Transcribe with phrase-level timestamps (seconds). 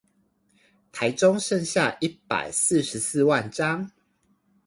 [0.91, 3.91] 台中剩下一百四十四萬張